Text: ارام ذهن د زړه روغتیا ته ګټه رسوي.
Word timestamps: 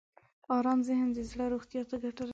ارام 0.55 0.79
ذهن 0.89 1.07
د 1.13 1.19
زړه 1.31 1.45
روغتیا 1.53 1.81
ته 1.89 1.95
ګټه 2.03 2.21
رسوي. 2.23 2.29